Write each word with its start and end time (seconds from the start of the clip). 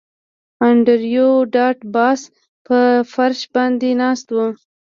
انډریو 0.65 1.29
ډاټ 1.53 1.79
باس 1.93 2.21
په 2.65 2.79
فرش 3.13 3.39
باندې 3.55 3.89
ناست 4.01 4.27
و 4.35 4.37